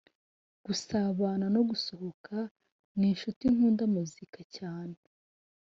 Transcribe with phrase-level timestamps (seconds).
[0.65, 2.35] gusabana no gusohoka
[2.99, 4.97] n’inshuti nkunda muzika cyane